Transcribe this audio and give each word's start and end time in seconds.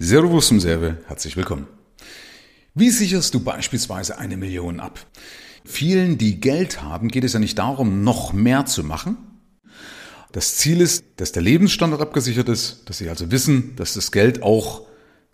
Servus 0.00 0.46
zum 0.46 0.60
Serve, 0.60 0.98
herzlich 1.08 1.36
willkommen. 1.36 1.66
Wie 2.72 2.90
sicherst 2.90 3.34
du 3.34 3.40
beispielsweise 3.40 4.16
eine 4.16 4.36
Million 4.36 4.78
ab? 4.78 5.04
Vielen, 5.64 6.18
die 6.18 6.38
Geld 6.38 6.82
haben, 6.82 7.08
geht 7.08 7.24
es 7.24 7.32
ja 7.32 7.40
nicht 7.40 7.58
darum, 7.58 8.04
noch 8.04 8.32
mehr 8.32 8.64
zu 8.64 8.84
machen. 8.84 9.16
Das 10.30 10.56
Ziel 10.56 10.80
ist, 10.80 11.02
dass 11.16 11.32
der 11.32 11.42
Lebensstandard 11.42 12.00
abgesichert 12.00 12.48
ist, 12.48 12.88
dass 12.88 12.98
sie 12.98 13.08
also 13.08 13.32
wissen, 13.32 13.74
dass 13.74 13.94
das 13.94 14.12
Geld 14.12 14.40
auch 14.40 14.82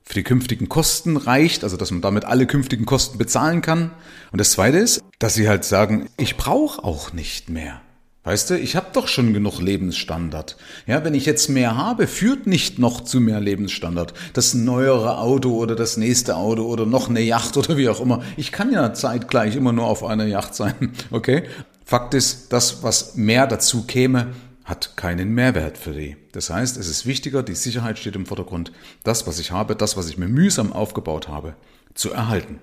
für 0.02 0.14
die 0.14 0.22
künftigen 0.22 0.70
Kosten 0.70 1.18
reicht, 1.18 1.62
also 1.62 1.76
dass 1.76 1.90
man 1.90 2.00
damit 2.00 2.24
alle 2.24 2.46
künftigen 2.46 2.86
Kosten 2.86 3.18
bezahlen 3.18 3.60
kann. 3.60 3.90
Und 4.32 4.40
das 4.40 4.52
Zweite 4.52 4.78
ist, 4.78 5.02
dass 5.18 5.34
sie 5.34 5.46
halt 5.46 5.64
sagen, 5.64 6.08
ich 6.16 6.38
brauche 6.38 6.82
auch 6.82 7.12
nicht 7.12 7.50
mehr. 7.50 7.82
Weißt 8.24 8.48
du, 8.48 8.58
ich 8.58 8.74
habe 8.74 8.86
doch 8.94 9.06
schon 9.06 9.34
genug 9.34 9.60
Lebensstandard. 9.60 10.56
Ja, 10.86 11.04
wenn 11.04 11.12
ich 11.12 11.26
jetzt 11.26 11.50
mehr 11.50 11.76
habe, 11.76 12.06
führt 12.06 12.46
nicht 12.46 12.78
noch 12.78 13.02
zu 13.02 13.20
mehr 13.20 13.38
Lebensstandard. 13.38 14.14
Das 14.32 14.54
neuere 14.54 15.18
Auto 15.18 15.54
oder 15.54 15.76
das 15.76 15.98
nächste 15.98 16.36
Auto 16.36 16.64
oder 16.64 16.86
noch 16.86 17.10
eine 17.10 17.20
Yacht 17.20 17.58
oder 17.58 17.76
wie 17.76 17.90
auch 17.90 18.00
immer. 18.00 18.22
Ich 18.38 18.50
kann 18.50 18.72
ja 18.72 18.94
zeitgleich 18.94 19.56
immer 19.56 19.72
nur 19.72 19.84
auf 19.84 20.02
einer 20.02 20.26
Yacht 20.26 20.54
sein. 20.54 20.74
Okay? 21.10 21.44
Fakt 21.84 22.14
ist, 22.14 22.52
das, 22.52 22.82
was 22.82 23.14
mehr 23.14 23.46
dazu 23.46 23.84
käme, 23.84 24.32
hat 24.64 24.96
keinen 24.96 25.34
Mehrwert 25.34 25.76
für 25.76 25.92
die. 25.92 26.16
Das 26.32 26.48
heißt, 26.48 26.78
es 26.78 26.88
ist 26.88 27.04
wichtiger, 27.04 27.42
die 27.42 27.54
Sicherheit 27.54 27.98
steht 27.98 28.16
im 28.16 28.24
Vordergrund, 28.24 28.72
das, 29.04 29.26
was 29.26 29.38
ich 29.38 29.50
habe, 29.50 29.76
das, 29.76 29.96
was 29.96 30.08
ich 30.08 30.16
mir 30.16 30.28
mühsam 30.28 30.72
aufgebaut 30.72 31.28
habe, 31.28 31.54
zu 31.92 32.10
erhalten. 32.10 32.58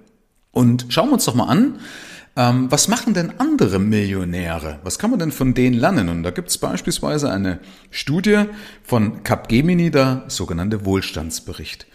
Und 0.51 0.87
schauen 0.89 1.09
wir 1.09 1.13
uns 1.13 1.25
doch 1.25 1.35
mal 1.35 1.45
an, 1.45 1.79
ähm, 2.35 2.71
was 2.71 2.87
machen 2.87 3.13
denn 3.13 3.33
andere 3.39 3.79
Millionäre? 3.79 4.79
Was 4.83 4.99
kann 4.99 5.09
man 5.09 5.19
denn 5.19 5.31
von 5.31 5.53
denen 5.53 5.77
lernen? 5.77 6.09
Und 6.09 6.23
da 6.23 6.31
gibt 6.31 6.49
es 6.49 6.57
beispielsweise 6.57 7.29
eine 7.29 7.59
Studie 7.89 8.45
von 8.83 9.23
Capgemini, 9.23 9.91
der 9.91 10.23
sogenannte 10.27 10.85
Wohlstandsbericht. 10.85 11.87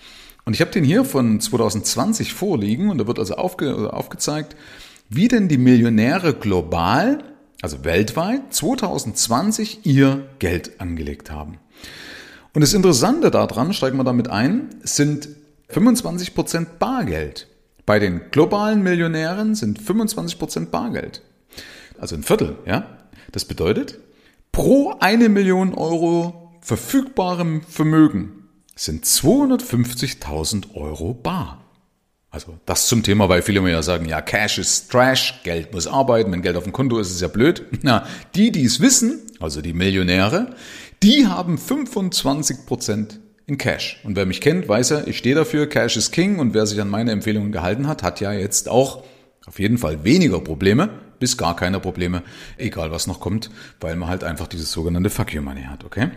Und 0.44 0.52
ich 0.52 0.60
habe 0.60 0.70
den 0.70 0.84
hier 0.84 1.04
von 1.04 1.40
2020 1.40 2.32
vorliegen 2.32 2.90
und 2.90 2.98
da 2.98 3.06
wird 3.06 3.18
also 3.18 3.34
aufge 3.34 3.92
aufgezeigt, 3.92 4.56
wie 5.08 5.28
denn 5.28 5.48
die 5.48 5.58
Millionäre 5.58 6.34
global, 6.34 7.24
also 7.62 7.84
weltweit, 7.84 8.52
2020 8.52 9.86
ihr 9.86 10.28
Geld 10.38 10.80
angelegt 10.80 11.30
haben. 11.30 11.58
Und 12.52 12.60
das 12.60 12.74
Interessante 12.74 13.30
daran, 13.30 13.72
steigen 13.72 13.96
wir 13.96 14.04
damit 14.04 14.28
ein, 14.28 14.70
sind 14.82 15.28
25 15.68 16.34
Prozent 16.34 16.78
Bargeld. 16.78 17.48
Bei 17.86 18.00
den 18.00 18.32
globalen 18.32 18.82
Millionären 18.82 19.54
sind 19.54 19.80
25% 19.80 20.66
Bargeld. 20.66 21.22
Also 21.98 22.16
ein 22.16 22.24
Viertel, 22.24 22.58
ja. 22.66 22.98
Das 23.32 23.44
bedeutet, 23.44 23.98
pro 24.52 24.96
eine 25.00 25.28
Million 25.28 25.72
Euro 25.74 26.58
verfügbarem 26.60 27.62
Vermögen 27.62 28.48
sind 28.74 29.04
250.000 29.04 30.74
Euro 30.74 31.14
bar. 31.14 31.62
Also 32.30 32.58
das 32.66 32.88
zum 32.88 33.02
Thema, 33.02 33.28
weil 33.28 33.40
viele 33.40 33.60
mir 33.60 33.70
ja 33.70 33.82
sagen, 33.82 34.06
ja, 34.06 34.20
Cash 34.20 34.58
ist 34.58 34.90
Trash, 34.90 35.40
Geld 35.44 35.72
muss 35.72 35.86
arbeiten, 35.86 36.32
wenn 36.32 36.42
Geld 36.42 36.56
auf 36.56 36.64
dem 36.64 36.72
Konto 36.72 36.98
ist, 36.98 37.10
ist 37.10 37.22
ja 37.22 37.28
blöd. 37.28 37.64
Na, 37.82 38.06
die, 38.34 38.50
die 38.50 38.64
es 38.64 38.80
wissen, 38.80 39.22
also 39.40 39.62
die 39.62 39.72
Millionäre, 39.72 40.54
die 41.02 41.26
haben 41.26 41.56
25 41.56 42.66
Prozent 42.66 43.20
in 43.46 43.58
Cash. 43.58 44.00
Und 44.02 44.16
wer 44.16 44.26
mich 44.26 44.40
kennt, 44.40 44.68
weiß 44.68 44.90
er, 44.90 45.06
ich 45.06 45.18
stehe 45.18 45.34
dafür, 45.34 45.68
Cash 45.68 45.96
is 45.96 46.10
King 46.10 46.38
und 46.38 46.52
wer 46.52 46.66
sich 46.66 46.80
an 46.80 46.88
meine 46.88 47.12
Empfehlungen 47.12 47.52
gehalten 47.52 47.86
hat, 47.86 48.02
hat 48.02 48.20
ja 48.20 48.32
jetzt 48.32 48.68
auch 48.68 49.04
auf 49.46 49.60
jeden 49.60 49.78
Fall 49.78 50.02
weniger 50.02 50.40
Probleme, 50.40 50.88
bis 51.20 51.36
gar 51.36 51.54
keine 51.54 51.78
Probleme, 51.78 52.22
egal 52.58 52.90
was 52.90 53.06
noch 53.06 53.20
kommt, 53.20 53.50
weil 53.80 53.94
man 53.94 54.08
halt 54.08 54.24
einfach 54.24 54.48
dieses 54.48 54.72
sogenannte 54.72 55.10
Fuck 55.10 55.32
you 55.32 55.40
Money 55.40 55.62
hat, 55.62 55.84
okay? 55.84 56.10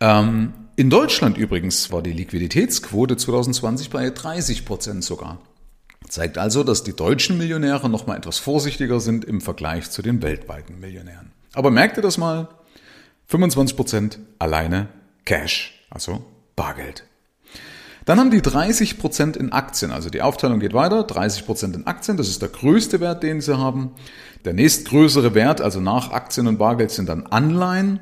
Ähm, 0.00 0.52
in 0.76 0.90
Deutschland 0.90 1.38
übrigens 1.38 1.90
war 1.90 2.02
die 2.02 2.12
Liquiditätsquote 2.12 3.16
2020 3.16 3.88
bei 3.88 4.10
30 4.10 4.66
Prozent 4.66 5.04
sogar. 5.04 5.40
Zeigt 6.06 6.36
also, 6.36 6.62
dass 6.62 6.84
die 6.84 6.94
deutschen 6.94 7.38
Millionäre 7.38 7.88
noch 7.88 8.06
mal 8.06 8.16
etwas 8.16 8.38
vorsichtiger 8.38 9.00
sind 9.00 9.24
im 9.24 9.40
Vergleich 9.40 9.90
zu 9.90 10.02
den 10.02 10.20
weltweiten 10.20 10.78
Millionären. 10.78 11.32
Aber 11.54 11.70
merkt 11.70 11.96
ihr 11.96 12.02
das 12.02 12.18
mal? 12.18 12.48
25 13.28 13.74
Prozent 13.74 14.18
alleine 14.38 14.88
Cash 15.24 15.75
also 15.96 16.22
Bargeld. 16.56 17.04
Dann 18.04 18.20
haben 18.20 18.30
die 18.30 18.42
30 18.42 18.98
Prozent 18.98 19.36
in 19.36 19.50
Aktien, 19.50 19.90
also 19.90 20.10
die 20.10 20.20
Aufteilung 20.20 20.60
geht 20.60 20.74
weiter, 20.74 21.02
30 21.02 21.46
Prozent 21.46 21.74
in 21.74 21.86
Aktien, 21.86 22.18
das 22.18 22.28
ist 22.28 22.42
der 22.42 22.50
größte 22.50 23.00
Wert, 23.00 23.22
den 23.22 23.40
sie 23.40 23.56
haben. 23.56 23.92
Der 24.44 24.52
nächstgrößere 24.52 25.34
Wert, 25.34 25.62
also 25.62 25.80
nach 25.80 26.10
Aktien 26.10 26.48
und 26.48 26.58
Bargeld, 26.58 26.90
sind 26.90 27.08
dann 27.08 27.26
Anleihen. 27.26 28.00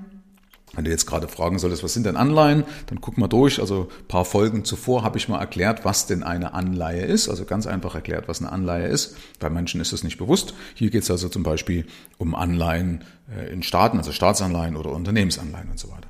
Wenn 0.75 0.85
du 0.85 0.91
jetzt 0.91 1.07
gerade 1.07 1.29
fragen 1.29 1.61
solltest, 1.61 1.85
was 1.85 1.95
sind 1.95 2.05
denn 2.05 2.17
Anleihen, 2.17 2.65
dann 2.87 3.01
guck 3.01 3.17
mal 3.17 3.29
durch. 3.29 3.61
Also 3.61 3.89
paar 4.09 4.25
Folgen 4.25 4.65
zuvor 4.65 5.05
habe 5.05 5.19
ich 5.19 5.29
mal 5.29 5.39
erklärt, 5.39 5.85
was 5.85 6.07
denn 6.07 6.25
eine 6.25 6.53
Anleihe 6.53 7.05
ist. 7.05 7.29
Also 7.29 7.45
ganz 7.45 7.69
einfach 7.69 7.95
erklärt, 7.95 8.27
was 8.27 8.41
eine 8.41 8.51
Anleihe 8.51 8.89
ist. 8.89 9.17
Bei 9.39 9.49
Menschen 9.49 9.81
ist 9.81 9.93
das 9.93 10.03
nicht 10.03 10.19
bewusst. 10.19 10.53
Hier 10.75 10.91
geht 10.91 11.05
es 11.05 11.11
also 11.13 11.29
zum 11.29 11.45
Beispiel 11.45 11.87
um 12.19 12.35
Anleihen 12.35 13.05
äh, 13.33 13.53
in 13.53 13.63
Staaten, 13.63 13.99
also 13.99 14.11
Staatsanleihen 14.11 14.75
oder 14.75 14.91
Unternehmensanleihen 14.91 15.71
und 15.71 15.79
so 15.79 15.91
weiter. 15.93 16.09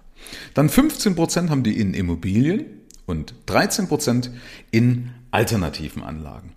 Dann 0.54 0.68
15 0.68 1.14
Prozent 1.14 1.50
haben 1.50 1.62
die 1.62 1.78
in 1.78 1.94
Immobilien 1.94 2.64
und 3.06 3.34
13 3.46 3.88
Prozent 3.88 4.30
in 4.70 5.10
alternativen 5.30 6.02
Anlagen. 6.02 6.52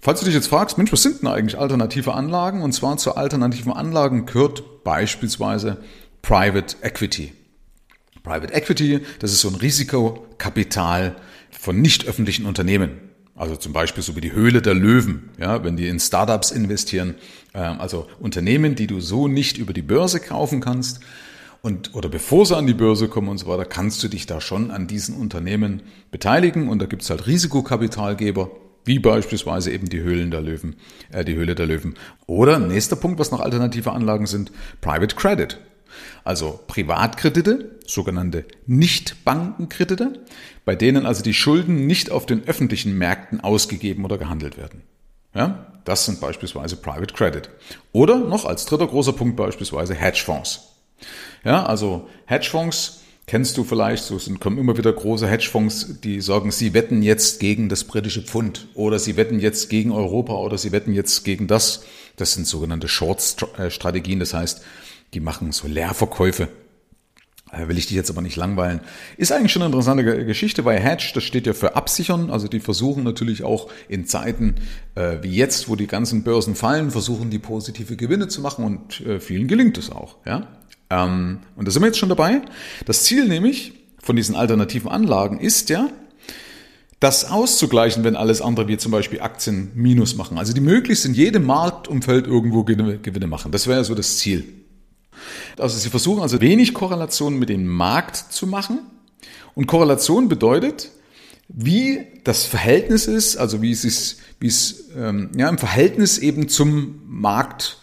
Falls 0.00 0.20
du 0.20 0.26
dich 0.26 0.34
jetzt 0.34 0.46
fragst, 0.46 0.78
Mensch, 0.78 0.92
was 0.92 1.02
sind 1.02 1.22
denn 1.22 1.28
eigentlich 1.28 1.58
alternative 1.58 2.14
Anlagen? 2.14 2.62
Und 2.62 2.72
zwar 2.72 2.96
zu 2.96 3.16
alternativen 3.16 3.72
Anlagen 3.72 4.26
gehört 4.26 4.84
beispielsweise 4.84 5.78
Private 6.22 6.76
Equity. 6.82 7.32
Private 8.22 8.52
Equity, 8.52 9.00
das 9.18 9.32
ist 9.32 9.40
so 9.40 9.48
ein 9.48 9.56
Risikokapital 9.56 11.16
von 11.50 11.80
nicht 11.80 12.06
öffentlichen 12.06 12.46
Unternehmen. 12.46 13.00
Also 13.34 13.56
zum 13.56 13.72
Beispiel 13.72 14.02
so 14.02 14.16
wie 14.16 14.20
die 14.20 14.32
Höhle 14.32 14.62
der 14.62 14.74
Löwen, 14.74 15.30
ja, 15.38 15.62
wenn 15.62 15.76
die 15.76 15.88
in 15.88 16.00
Startups 16.00 16.50
investieren, 16.50 17.14
äh, 17.52 17.58
also 17.58 18.08
Unternehmen, 18.18 18.74
die 18.74 18.88
du 18.88 19.00
so 19.00 19.28
nicht 19.28 19.58
über 19.58 19.72
die 19.72 19.82
Börse 19.82 20.18
kaufen 20.18 20.60
kannst, 20.60 21.00
und 21.62 21.94
oder 21.94 22.08
bevor 22.08 22.46
sie 22.46 22.56
an 22.56 22.66
die 22.66 22.74
Börse 22.74 23.08
kommen 23.08 23.28
und 23.28 23.38
so 23.38 23.46
weiter, 23.46 23.64
kannst 23.64 24.02
du 24.02 24.08
dich 24.08 24.26
da 24.26 24.40
schon 24.40 24.70
an 24.70 24.86
diesen 24.86 25.16
Unternehmen 25.16 25.82
beteiligen 26.10 26.68
und 26.68 26.80
da 26.80 26.86
gibt's 26.86 27.10
halt 27.10 27.26
Risikokapitalgeber, 27.26 28.50
wie 28.84 28.98
beispielsweise 28.98 29.70
eben 29.72 29.88
die 29.88 30.00
Höhlen 30.00 30.30
der 30.30 30.40
Löwen, 30.40 30.76
äh, 31.10 31.24
die 31.24 31.34
Höhle 31.34 31.54
der 31.54 31.66
Löwen. 31.66 31.94
Oder 32.26 32.58
nächster 32.58 32.96
Punkt, 32.96 33.18
was 33.18 33.30
noch 33.30 33.40
alternative 33.40 33.92
Anlagen 33.92 34.26
sind, 34.26 34.52
Private 34.80 35.16
Credit. 35.16 35.58
Also 36.24 36.60
Privatkredite, 36.68 37.78
sogenannte 37.86 38.44
Nichtbankenkredite, 38.66 40.20
bei 40.64 40.76
denen 40.76 41.06
also 41.06 41.22
die 41.22 41.34
Schulden 41.34 41.86
nicht 41.86 42.10
auf 42.10 42.26
den 42.26 42.46
öffentlichen 42.46 42.96
Märkten 42.96 43.40
ausgegeben 43.40 44.04
oder 44.04 44.18
gehandelt 44.18 44.56
werden. 44.56 44.82
Ja, 45.34 45.66
das 45.84 46.04
sind 46.04 46.20
beispielsweise 46.20 46.76
Private 46.76 47.14
Credit. 47.14 47.50
Oder 47.92 48.18
noch 48.18 48.44
als 48.44 48.66
dritter 48.66 48.86
großer 48.86 49.12
Punkt 49.12 49.36
beispielsweise 49.36 49.94
Hedgefonds. 49.94 50.77
Ja, 51.44 51.64
also 51.64 52.08
Hedgefonds 52.26 53.00
kennst 53.26 53.56
du 53.58 53.64
vielleicht, 53.64 54.04
so 54.04 54.18
sind, 54.18 54.40
kommen 54.40 54.58
immer 54.58 54.76
wieder 54.76 54.92
große 54.92 55.28
Hedgefonds, 55.28 56.00
die 56.02 56.20
sagen, 56.20 56.50
sie 56.50 56.74
wetten 56.74 57.02
jetzt 57.02 57.40
gegen 57.40 57.68
das 57.68 57.84
britische 57.84 58.22
Pfund 58.22 58.66
oder 58.74 58.98
sie 58.98 59.16
wetten 59.16 59.38
jetzt 59.38 59.68
gegen 59.68 59.92
Europa 59.92 60.32
oder 60.34 60.58
sie 60.58 60.72
wetten 60.72 60.94
jetzt 60.94 61.24
gegen 61.24 61.46
das. 61.46 61.84
Das 62.16 62.32
sind 62.32 62.46
sogenannte 62.46 62.88
Short-Strategien, 62.88 64.18
das 64.18 64.34
heißt, 64.34 64.62
die 65.14 65.20
machen 65.20 65.52
so 65.52 65.68
Leerverkäufe. 65.68 66.48
Äh, 67.52 67.68
will 67.68 67.78
ich 67.78 67.86
dich 67.86 67.96
jetzt 67.96 68.10
aber 68.10 68.20
nicht 68.20 68.36
langweilen. 68.36 68.80
Ist 69.16 69.32
eigentlich 69.32 69.52
schon 69.52 69.62
eine 69.62 69.72
interessante 69.72 70.24
Geschichte, 70.24 70.64
weil 70.64 70.78
Hedge, 70.80 71.12
das 71.14 71.24
steht 71.24 71.46
ja 71.46 71.54
für 71.54 71.76
absichern. 71.76 72.30
Also 72.30 72.48
die 72.48 72.60
versuchen 72.60 73.04
natürlich 73.04 73.42
auch 73.42 73.70
in 73.88 74.06
Zeiten 74.06 74.56
äh, 74.94 75.18
wie 75.22 75.34
jetzt, 75.34 75.68
wo 75.68 75.76
die 75.76 75.86
ganzen 75.86 76.24
Börsen 76.24 76.54
fallen, 76.54 76.90
versuchen 76.90 77.30
die 77.30 77.38
positive 77.38 77.96
Gewinne 77.96 78.28
zu 78.28 78.42
machen 78.42 78.64
und 78.64 79.00
äh, 79.00 79.20
vielen 79.20 79.48
gelingt 79.48 79.78
es 79.78 79.90
auch. 79.90 80.16
Ja? 80.26 80.57
Ähm, 80.90 81.40
und 81.56 81.66
da 81.66 81.70
sind 81.70 81.82
wir 81.82 81.86
jetzt 81.88 81.98
schon 81.98 82.08
dabei. 82.08 82.42
Das 82.86 83.04
Ziel 83.04 83.26
nämlich 83.28 83.72
von 84.02 84.16
diesen 84.16 84.34
alternativen 84.34 84.90
Anlagen 84.90 85.38
ist 85.38 85.70
ja, 85.70 85.88
das 87.00 87.30
auszugleichen, 87.30 88.02
wenn 88.02 88.16
alles 88.16 88.40
andere 88.40 88.66
wie 88.66 88.76
zum 88.76 88.90
Beispiel 88.90 89.20
Aktien 89.20 89.70
Minus 89.74 90.16
machen. 90.16 90.36
Also 90.36 90.52
die 90.52 90.60
möglichst 90.60 91.04
in 91.04 91.14
jedem 91.14 91.44
Marktumfeld 91.46 92.26
irgendwo 92.26 92.64
Gewinne 92.64 93.26
machen. 93.28 93.52
Das 93.52 93.68
wäre 93.68 93.84
so 93.84 93.94
das 93.94 94.18
Ziel. 94.18 94.44
Also 95.58 95.78
sie 95.78 95.90
versuchen 95.90 96.22
also 96.22 96.40
wenig 96.40 96.74
Korrelation 96.74 97.38
mit 97.38 97.48
dem 97.50 97.66
Markt 97.66 98.16
zu 98.16 98.46
machen. 98.46 98.80
Und 99.54 99.66
Korrelation 99.66 100.28
bedeutet, 100.28 100.90
wie 101.48 102.06
das 102.24 102.44
Verhältnis 102.44 103.06
ist, 103.06 103.36
also 103.36 103.62
wie 103.62 103.72
es 103.72 103.84
ist, 103.84 104.20
wie 104.40 104.48
es 104.48 104.90
ähm, 104.96 105.30
ja, 105.36 105.48
im 105.48 105.58
Verhältnis 105.58 106.18
eben 106.18 106.48
zum 106.48 107.00
Markt 107.06 107.78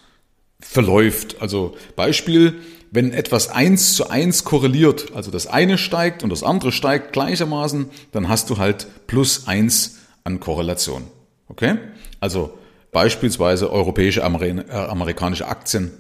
verläuft. 0.60 1.38
Also 1.42 1.76
Beispiel, 1.96 2.56
wenn 2.96 3.14
etwas 3.14 3.50
eins 3.50 3.94
zu 3.94 4.10
eins 4.10 4.44
korreliert, 4.44 5.12
also 5.14 5.30
das 5.30 5.48
eine 5.48 5.78
steigt 5.78 6.24
und 6.24 6.30
das 6.30 6.44
andere 6.44 6.72
steigt 6.72 7.14
gleichermaßen, 7.14 7.90
dann 8.12 8.30
hast 8.30 8.50
du 8.50 8.58
halt 8.58 8.88
plus 9.08 9.48
eins 9.48 9.98
an 10.24 10.40
Korrelation. 10.40 11.04
Okay? 11.48 11.78
Also 12.20 12.58
beispielsweise 12.92 13.72
europäische, 13.72 14.22
äh, 14.22 14.74
amerikanische 14.74 15.48
Aktien 15.48 15.92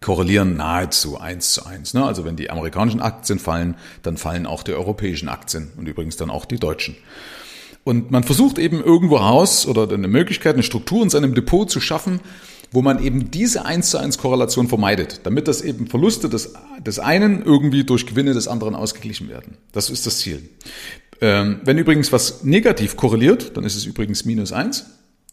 korrelieren 0.00 0.56
nahezu 0.56 1.18
eins 1.18 1.52
zu 1.52 1.66
eins. 1.66 1.92
Ne? 1.92 2.04
Also 2.04 2.24
wenn 2.24 2.36
die 2.36 2.50
amerikanischen 2.50 3.00
Aktien 3.00 3.38
fallen, 3.38 3.76
dann 4.02 4.16
fallen 4.16 4.46
auch 4.46 4.62
die 4.62 4.72
europäischen 4.72 5.28
Aktien 5.28 5.72
und 5.76 5.86
übrigens 5.86 6.16
dann 6.16 6.30
auch 6.30 6.44
die 6.44 6.58
deutschen. 6.58 6.96
Und 7.84 8.10
man 8.10 8.22
versucht 8.22 8.58
eben 8.58 8.82
irgendwo 8.82 9.16
raus 9.16 9.66
oder 9.66 9.90
eine 9.90 10.08
Möglichkeit, 10.08 10.54
eine 10.54 10.62
Struktur 10.62 11.02
in 11.02 11.10
seinem 11.10 11.34
Depot 11.34 11.70
zu 11.70 11.80
schaffen, 11.80 12.20
wo 12.72 12.82
man 12.82 13.02
eben 13.02 13.30
diese 13.30 13.64
1 13.64 13.90
zu 13.90 13.98
1 13.98 14.18
Korrelation 14.18 14.68
vermeidet, 14.68 15.20
damit 15.24 15.48
das 15.48 15.62
eben 15.62 15.86
Verluste 15.86 16.28
des, 16.28 16.54
des 16.84 16.98
einen 16.98 17.42
irgendwie 17.42 17.84
durch 17.84 18.06
Gewinne 18.06 18.34
des 18.34 18.48
anderen 18.48 18.74
ausgeglichen 18.74 19.28
werden. 19.28 19.56
Das 19.72 19.90
ist 19.90 20.06
das 20.06 20.18
Ziel. 20.18 20.48
Ähm, 21.20 21.60
wenn 21.64 21.78
übrigens 21.78 22.12
was 22.12 22.44
negativ 22.44 22.96
korreliert, 22.96 23.56
dann 23.56 23.64
ist 23.64 23.76
es 23.76 23.84
übrigens 23.84 24.24
minus 24.24 24.52
1. 24.52 24.86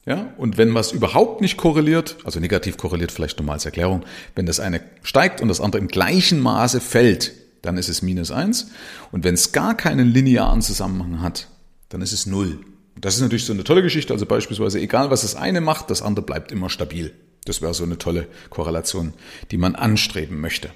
Ja, 0.08 0.34
und 0.38 0.60
wenn 0.60 0.76
was 0.76 0.92
überhaupt 0.92 1.42
nicht 1.42 1.58
korreliert, 1.58 2.18
also 2.24 2.40
negativ 2.40 2.78
korreliert 2.78 3.12
vielleicht 3.12 3.40
nochmal 3.40 3.56
als 3.56 3.66
Erklärung, 3.66 4.04
wenn 4.36 4.46
das 4.46 4.60
eine 4.60 4.82
steigt 5.02 5.42
und 5.42 5.48
das 5.48 5.62
andere 5.62 5.82
im 5.82 5.88
gleichen 5.88 6.40
Maße 6.42 6.80
fällt, 6.80 7.34
dann 7.64 7.78
ist 7.78 7.90
es 7.90 8.04
minus 8.04 8.30
1. 8.30 8.70
Und 9.12 9.24
wenn 9.24 9.34
es 9.34 9.52
gar 9.52 9.76
keinen 9.76 10.14
linearen 10.14 10.62
Zusammenhang 10.62 11.22
hat, 11.22 11.48
dann 11.90 12.02
ist 12.02 12.14
es 12.14 12.28
0. 12.28 12.60
Das 13.02 13.16
ist 13.16 13.22
natürlich 13.22 13.46
so 13.46 13.54
eine 13.54 13.64
tolle 13.64 13.82
Geschichte. 13.82 14.14
Also 14.14 14.28
beispielsweise, 14.28 14.80
egal 14.80 15.10
was 15.10 15.24
das 15.24 15.36
eine 15.36 15.60
macht, 15.60 15.90
das 15.90 16.04
andere 16.04 16.26
bleibt 16.26 16.52
immer 16.52 16.70
stabil. 16.70 17.14
Das 17.46 17.62
wäre 17.62 17.74
so 17.74 17.84
eine 17.84 17.98
tolle 17.98 18.28
Korrelation, 18.50 19.14
die 19.52 19.58
man 19.58 19.76
anstreben 19.76 20.42
möchte. 20.42 20.72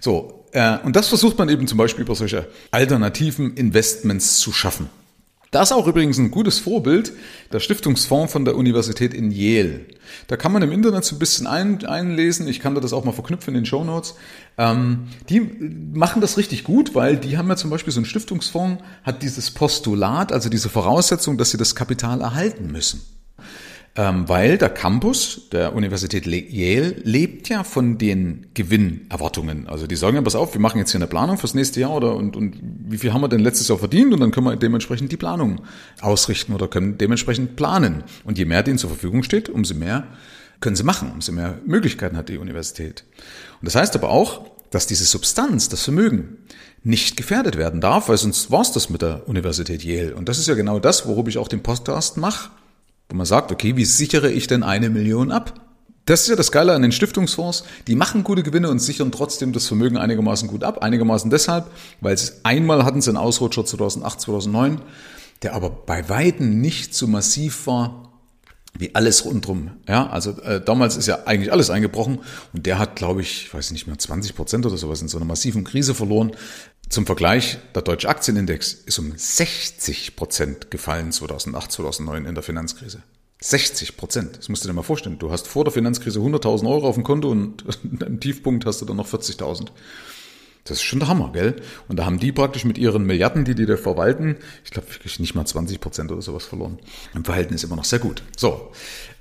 So, 0.00 0.46
äh, 0.52 0.78
und 0.78 0.96
das 0.96 1.08
versucht 1.08 1.38
man 1.38 1.48
eben 1.48 1.66
zum 1.66 1.78
Beispiel 1.78 2.04
über 2.04 2.14
solche 2.14 2.48
alternativen 2.72 3.54
Investments 3.54 4.38
zu 4.38 4.52
schaffen. 4.52 4.90
Da 5.52 5.62
ist 5.62 5.72
auch 5.72 5.86
übrigens 5.86 6.16
ein 6.18 6.30
gutes 6.30 6.58
Vorbild 6.58 7.12
der 7.52 7.60
Stiftungsfonds 7.60 8.32
von 8.32 8.46
der 8.46 8.56
Universität 8.56 9.12
in 9.12 9.30
Yale. 9.30 9.80
Da 10.26 10.38
kann 10.38 10.50
man 10.50 10.62
im 10.62 10.72
Internet 10.72 11.04
so 11.04 11.14
ein 11.14 11.18
bisschen 11.18 11.46
ein, 11.46 11.84
einlesen. 11.84 12.48
Ich 12.48 12.58
kann 12.58 12.74
das 12.74 12.94
auch 12.94 13.04
mal 13.04 13.12
verknüpfen 13.12 13.54
in 13.54 13.60
den 13.60 13.66
Show 13.66 13.84
Notes. 13.84 14.14
Ähm, 14.56 15.08
die 15.28 15.40
machen 15.40 16.22
das 16.22 16.38
richtig 16.38 16.64
gut, 16.64 16.94
weil 16.94 17.18
die 17.18 17.36
haben 17.36 17.48
ja 17.48 17.56
zum 17.56 17.68
Beispiel 17.68 17.92
so 17.92 18.00
ein 18.00 18.06
Stiftungsfonds, 18.06 18.82
hat 19.02 19.22
dieses 19.22 19.50
Postulat, 19.50 20.32
also 20.32 20.48
diese 20.48 20.70
Voraussetzung, 20.70 21.36
dass 21.36 21.50
sie 21.50 21.58
das 21.58 21.74
Kapital 21.74 22.22
erhalten 22.22 22.72
müssen 22.72 23.02
ähm, 23.94 24.26
weil 24.26 24.56
der 24.56 24.70
Campus 24.70 25.48
der 25.52 25.74
Universität 25.74 26.24
Yale 26.26 26.96
lebt 27.02 27.50
ja 27.50 27.62
von 27.62 27.98
den 27.98 28.46
Gewinnerwartungen. 28.54 29.68
Also 29.68 29.86
die 29.86 29.96
sagen 29.96 30.16
ja, 30.16 30.22
pass 30.22 30.34
auf, 30.34 30.54
wir 30.54 30.62
machen 30.62 30.78
jetzt 30.78 30.92
hier 30.92 30.98
eine 30.98 31.06
Planung 31.06 31.36
fürs 31.36 31.54
nächste 31.54 31.80
Jahr 31.80 31.90
oder 31.90 32.16
und, 32.16 32.34
und 32.34 32.56
wie 32.62 32.96
viel 32.96 33.12
haben 33.12 33.20
wir 33.20 33.28
denn 33.28 33.40
letztes 33.40 33.68
Jahr 33.68 33.78
verdient 33.78 34.14
und 34.14 34.20
dann 34.20 34.30
können 34.30 34.46
wir 34.46 34.56
dementsprechend 34.56 35.12
die 35.12 35.18
Planung 35.18 35.60
ausrichten 36.00 36.54
oder 36.54 36.68
können 36.68 36.96
dementsprechend 36.96 37.54
planen. 37.56 38.04
Und 38.24 38.38
je 38.38 38.46
mehr 38.46 38.62
denen 38.62 38.78
zur 38.78 38.88
Verfügung 38.88 39.22
steht, 39.24 39.50
umso 39.50 39.74
mehr 39.74 40.06
können 40.60 40.76
sie 40.76 40.84
machen, 40.84 41.10
umso 41.12 41.32
mehr 41.32 41.58
Möglichkeiten 41.66 42.16
hat 42.16 42.30
die 42.30 42.38
Universität. 42.38 43.04
Und 43.60 43.66
das 43.66 43.74
heißt 43.74 43.94
aber 43.94 44.08
auch, 44.08 44.46
dass 44.70 44.86
diese 44.86 45.04
Substanz, 45.04 45.68
das 45.68 45.82
Vermögen, 45.82 46.38
nicht 46.82 47.18
gefährdet 47.18 47.58
werden 47.58 47.82
darf, 47.82 48.08
weil 48.08 48.16
sonst 48.16 48.50
war's 48.50 48.72
das 48.72 48.88
mit 48.88 49.02
der 49.02 49.28
Universität 49.28 49.84
Yale. 49.84 50.14
Und 50.14 50.30
das 50.30 50.38
ist 50.38 50.48
ja 50.48 50.54
genau 50.54 50.78
das, 50.78 51.06
worüber 51.06 51.28
ich 51.28 51.36
auch 51.36 51.46
den 51.46 51.62
Podcast 51.62 52.16
mache 52.16 52.50
wo 53.12 53.16
man 53.16 53.26
sagt, 53.26 53.52
okay, 53.52 53.76
wie 53.76 53.84
sichere 53.84 54.30
ich 54.30 54.46
denn 54.46 54.62
eine 54.62 54.88
Million 54.88 55.32
ab? 55.32 55.52
Das 56.06 56.22
ist 56.22 56.28
ja 56.28 56.34
das 56.34 56.50
Geile 56.50 56.72
an 56.72 56.80
den 56.80 56.92
Stiftungsfonds. 56.92 57.64
Die 57.86 57.94
machen 57.94 58.24
gute 58.24 58.42
Gewinne 58.42 58.70
und 58.70 58.78
sichern 58.78 59.12
trotzdem 59.12 59.52
das 59.52 59.66
Vermögen 59.66 59.98
einigermaßen 59.98 60.48
gut 60.48 60.64
ab. 60.64 60.82
Einigermaßen 60.82 61.30
deshalb, 61.30 61.66
weil 62.00 62.14
es 62.14 62.40
einmal 62.42 62.86
hatten 62.86 63.02
sie 63.02 63.10
einen 63.10 63.18
Ausrutscher 63.18 63.66
2008, 63.66 64.22
2009, 64.22 64.80
der 65.42 65.54
aber 65.54 65.68
bei 65.68 66.08
Weitem 66.08 66.62
nicht 66.62 66.94
so 66.94 67.06
massiv 67.06 67.66
war 67.66 68.11
wie 68.74 68.94
alles 68.94 69.24
rundrum. 69.24 69.72
Ja, 69.88 70.08
also 70.08 70.30
äh, 70.42 70.62
damals 70.62 70.96
ist 70.96 71.06
ja 71.06 71.24
eigentlich 71.26 71.52
alles 71.52 71.70
eingebrochen 71.70 72.20
und 72.52 72.66
der 72.66 72.78
hat, 72.78 72.96
glaube 72.96 73.20
ich, 73.20 73.52
weiß 73.52 73.70
nicht 73.72 73.86
mehr, 73.86 73.98
20 73.98 74.34
Prozent 74.34 74.66
oder 74.66 74.76
sowas 74.76 75.02
in 75.02 75.08
so 75.08 75.18
einer 75.18 75.26
massiven 75.26 75.64
Krise 75.64 75.94
verloren. 75.94 76.32
Zum 76.88 77.06
Vergleich, 77.06 77.58
der 77.74 77.82
deutsche 77.82 78.08
Aktienindex 78.08 78.72
ist 78.72 78.98
um 78.98 79.12
60 79.16 80.16
Prozent 80.16 80.70
gefallen 80.70 81.12
2008, 81.12 81.72
2009 81.72 82.26
in 82.26 82.34
der 82.34 82.42
Finanzkrise. 82.42 83.02
60 83.40 83.96
Prozent. 83.96 84.38
Das 84.38 84.48
musst 84.48 84.64
du 84.64 84.68
dir 84.68 84.74
mal 84.74 84.82
vorstellen. 84.82 85.18
Du 85.18 85.30
hast 85.30 85.48
vor 85.48 85.64
der 85.64 85.72
Finanzkrise 85.72 86.20
100.000 86.20 86.68
Euro 86.68 86.88
auf 86.88 86.94
dem 86.94 87.04
Konto 87.04 87.30
und 87.30 87.64
im 88.00 88.20
Tiefpunkt 88.20 88.66
hast 88.66 88.80
du 88.80 88.84
dann 88.84 88.96
noch 88.96 89.08
40.000. 89.08 89.68
Das 90.64 90.78
ist 90.78 90.84
schon 90.84 91.00
der 91.00 91.08
Hammer, 91.08 91.30
gell? 91.32 91.56
Und 91.88 91.98
da 91.98 92.06
haben 92.06 92.20
die 92.20 92.30
praktisch 92.30 92.64
mit 92.64 92.78
ihren 92.78 93.04
Milliarden, 93.04 93.44
die 93.44 93.54
die 93.54 93.66
da 93.66 93.76
verwalten, 93.76 94.36
ich 94.64 94.70
glaube 94.70 94.88
wirklich 94.90 95.18
nicht 95.18 95.34
mal 95.34 95.44
20 95.44 95.80
Prozent 95.80 96.12
oder 96.12 96.22
sowas 96.22 96.44
verloren. 96.44 96.78
Im 97.14 97.24
Verhältnis 97.24 97.64
immer 97.64 97.74
noch 97.74 97.84
sehr 97.84 97.98
gut. 97.98 98.22
So, 98.36 98.70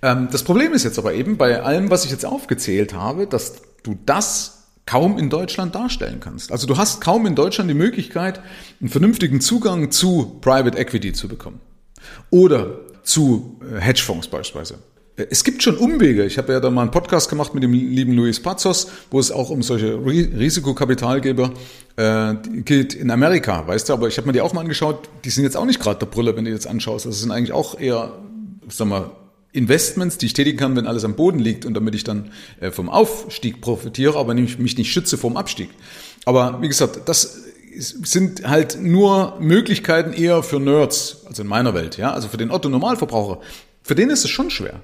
ähm, 0.03 0.27
das 0.31 0.43
Problem 0.43 0.73
ist 0.73 0.83
jetzt 0.83 0.99
aber 0.99 1.13
eben 1.13 1.37
bei 1.37 1.61
allem, 1.61 1.89
was 1.89 2.05
ich 2.05 2.11
jetzt 2.11 2.25
aufgezählt 2.25 2.93
habe, 2.93 3.25
dass 3.25 3.61
du 3.81 3.97
das 4.05 4.67
kaum 4.85 5.17
in 5.17 5.29
Deutschland 5.29 5.73
darstellen 5.73 6.19
kannst. 6.19 6.51
Also 6.51 6.67
du 6.67 6.77
hast 6.77 7.01
kaum 7.01 7.25
in 7.25 7.35
Deutschland 7.35 7.69
die 7.69 7.75
Möglichkeit, 7.75 8.41
einen 8.79 8.89
vernünftigen 8.89 9.41
Zugang 9.41 9.89
zu 9.89 10.37
Private 10.41 10.77
Equity 10.77 11.13
zu 11.13 11.27
bekommen. 11.27 11.59
Oder 12.29 12.79
zu 13.03 13.59
äh, 13.61 13.79
Hedgefonds 13.79 14.27
beispielsweise. 14.27 14.79
Es 15.29 15.43
gibt 15.43 15.61
schon 15.61 15.77
Umwege. 15.77 16.25
Ich 16.25 16.37
habe 16.37 16.53
ja 16.53 16.59
da 16.59 16.69
mal 16.69 16.83
einen 16.83 16.91
Podcast 16.91 17.29
gemacht 17.29 17.53
mit 17.53 17.63
dem 17.63 17.73
lieben 17.73 18.13
Luis 18.13 18.41
Pazos, 18.41 18.87
wo 19.09 19.19
es 19.19 19.31
auch 19.31 19.49
um 19.49 19.61
solche 19.61 19.99
Risikokapitalgeber 20.05 21.51
äh, 21.97 22.33
geht 22.63 22.93
in 22.93 23.11
Amerika, 23.11 23.67
weißt 23.67 23.89
du. 23.89 23.93
Aber 23.93 24.07
ich 24.07 24.17
habe 24.17 24.27
mir 24.27 24.33
die 24.33 24.41
auch 24.41 24.53
mal 24.53 24.61
angeschaut. 24.61 25.09
Die 25.25 25.29
sind 25.29 25.43
jetzt 25.43 25.57
auch 25.57 25.65
nicht 25.65 25.79
gerade 25.79 25.99
der 25.99 26.05
Brille, 26.05 26.35
wenn 26.35 26.45
du 26.45 26.51
jetzt 26.51 26.67
anschaust. 26.67 27.05
Das 27.05 27.19
sind 27.19 27.31
eigentlich 27.31 27.53
auch 27.53 27.79
eher, 27.79 28.13
sag 28.69 28.87
mal, 28.87 29.11
Investments, 29.53 30.17
die 30.17 30.27
ich 30.27 30.33
tätigen 30.33 30.57
kann, 30.57 30.75
wenn 30.75 30.87
alles 30.87 31.03
am 31.03 31.15
Boden 31.15 31.39
liegt 31.39 31.65
und 31.65 31.73
damit 31.73 31.93
ich 31.93 32.03
dann 32.03 32.31
äh, 32.61 32.71
vom 32.71 32.89
Aufstieg 32.89 33.59
profitiere, 33.59 34.17
aber 34.17 34.33
mich 34.33 34.57
nicht 34.57 34.91
schütze 34.91 35.17
vom 35.17 35.35
Abstieg. 35.35 35.69
Aber 36.25 36.61
wie 36.61 36.67
gesagt, 36.67 37.01
das 37.05 37.43
sind 37.77 38.47
halt 38.47 38.81
nur 38.81 39.37
Möglichkeiten 39.39 40.13
eher 40.13 40.43
für 40.43 40.59
Nerds, 40.59 41.23
also 41.25 41.41
in 41.43 41.49
meiner 41.49 41.73
Welt, 41.73 41.97
ja, 41.97 42.13
also 42.13 42.27
für 42.27 42.37
den 42.37 42.51
Otto 42.51 42.69
Normalverbraucher. 42.69 43.39
Für 43.83 43.95
den 43.95 44.09
ist 44.09 44.23
es 44.23 44.29
schon 44.29 44.49
schwer, 44.49 44.81